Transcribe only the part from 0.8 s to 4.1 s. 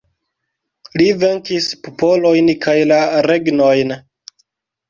Li venkis popolojn kaj regnojn.